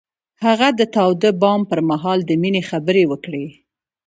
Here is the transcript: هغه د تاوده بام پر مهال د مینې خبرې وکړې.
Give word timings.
هغه 0.45 0.67
د 0.79 0.81
تاوده 0.95 1.29
بام 1.41 1.61
پر 1.69 1.79
مهال 1.89 2.19
د 2.25 2.31
مینې 2.41 2.61
خبرې 2.69 3.03
وکړې. 3.11 3.45